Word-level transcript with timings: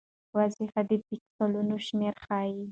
وضوح 0.35 0.71
د 0.89 0.91
پیکسلونو 1.07 1.75
شمېر 1.87 2.15
ښيي. 2.23 2.61